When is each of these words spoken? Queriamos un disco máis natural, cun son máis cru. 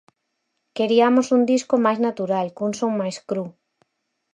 Queriamos 0.77 1.27
un 1.35 1.41
disco 1.53 1.75
máis 1.85 1.99
natural, 2.07 2.47
cun 2.57 2.71
son 2.79 2.91
máis 3.01 3.17
cru. 3.29 3.45